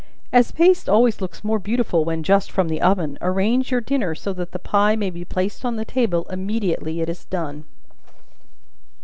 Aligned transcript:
As 0.33 0.51
paste 0.51 0.89
always 0.89 1.21
looks 1.21 1.43
more 1.43 1.59
beautiful 1.59 2.03
when 2.03 2.23
just 2.23 2.51
from 2.51 2.69
the 2.69 2.81
oven, 2.81 3.19
arrange 3.21 3.69
your 3.69 3.81
dinner 3.81 4.15
so 4.15 4.33
that 4.33 4.51
the 4.51 4.57
pie 4.57 4.95
may 4.95 5.11
be 5.11 5.23
placed 5.23 5.63
on 5.63 5.75
the 5.75 5.85
table 5.85 6.25
immediately 6.31 7.01
it 7.01 7.07
is 7.09 7.25
done. 7.25 7.65